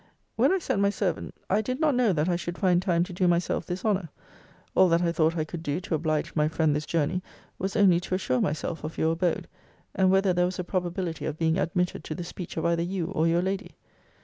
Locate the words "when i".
0.35-0.57